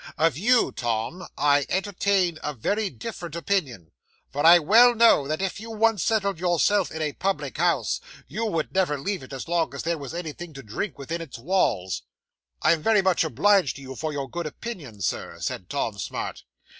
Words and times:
"Of 0.17 0.35
you, 0.35 0.71
Tom, 0.71 1.27
I 1.37 1.67
entertain 1.69 2.39
a 2.41 2.55
very 2.55 2.89
different 2.89 3.35
opinion; 3.35 3.91
for 4.31 4.43
I 4.43 4.57
well 4.57 4.95
know 4.95 5.27
that 5.27 5.43
if 5.43 5.59
you 5.59 5.69
once 5.69 6.03
settled 6.03 6.39
yourself 6.39 6.89
in 6.91 7.03
a 7.03 7.13
public 7.13 7.59
house, 7.59 8.01
you 8.27 8.47
would 8.47 8.73
never 8.73 8.97
leave 8.97 9.21
it, 9.21 9.31
as 9.31 9.47
long 9.47 9.75
as 9.75 9.83
there 9.83 9.99
was 9.99 10.15
anything 10.15 10.53
to 10.55 10.63
drink 10.63 10.97
within 10.97 11.21
its 11.21 11.37
walls." 11.37 12.01
'"I 12.63 12.71
am 12.71 12.81
very 12.81 13.03
much 13.03 13.23
obliged 13.23 13.75
to 13.75 13.83
you 13.83 13.95
for 13.95 14.11
your 14.11 14.27
good 14.27 14.47
opinion, 14.47 15.01
Sir," 15.01 15.37
said 15.39 15.69
Tom 15.69 15.99
Smart. 15.99 16.45